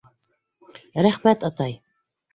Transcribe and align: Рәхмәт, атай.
Рәхмәт, 1.09 1.45
атай. 1.51 1.81